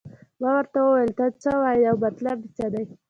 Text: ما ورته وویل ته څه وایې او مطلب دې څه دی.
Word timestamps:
ما 0.41 0.49
ورته 0.57 0.79
وویل 0.81 1.11
ته 1.17 1.25
څه 1.41 1.51
وایې 1.61 1.85
او 1.91 1.97
مطلب 2.05 2.35
دې 2.41 2.49
څه 2.57 2.65
دی. 2.73 2.83